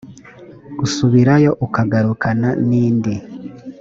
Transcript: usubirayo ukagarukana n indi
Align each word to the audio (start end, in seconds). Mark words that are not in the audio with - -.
usubirayo 0.85 1.51
ukagarukana 1.65 2.49
n 2.67 2.69
indi 2.85 3.13